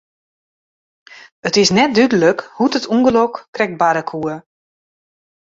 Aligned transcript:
It 1.47 1.55
is 1.61 1.71
net 1.77 1.91
dúdlik 1.97 2.39
hoe't 2.55 2.77
it 2.77 2.89
ûngelok 2.95 3.33
krekt 3.55 3.79
barre 3.81 4.03
koe. 4.11 4.33